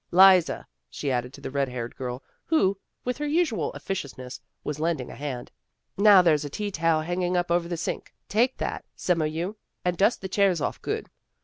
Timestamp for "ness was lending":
4.17-5.11